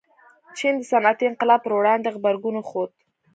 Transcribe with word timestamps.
چین 0.57 0.73
د 0.79 0.81
صنعتي 0.91 1.23
انقلاب 1.27 1.59
پر 1.63 1.73
وړاندې 1.75 2.13
غبرګون 2.15 2.55
وښود. 2.57 2.91